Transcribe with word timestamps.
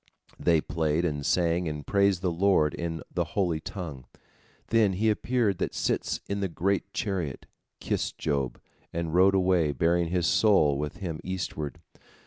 They 0.39 0.61
played 0.61 1.05
and 1.05 1.23
sang 1.23 1.67
and 1.67 1.85
praised 1.85 2.23
the 2.23 2.31
Lord 2.31 2.73
in 2.73 3.03
the 3.13 3.23
holy 3.37 3.59
tongue. 3.59 4.05
Then 4.69 4.93
he 4.93 5.11
appeared 5.11 5.59
that 5.59 5.75
sits 5.75 6.21
in 6.27 6.39
the 6.39 6.47
great 6.47 6.91
chariot, 6.91 7.45
kissed 7.79 8.17
Job, 8.17 8.59
and 8.91 9.13
rode 9.13 9.35
away 9.35 9.73
bearing 9.73 10.07
his 10.07 10.25
soul 10.25 10.79
with 10.79 10.97
him 10.97 11.19
eastward. 11.23 11.81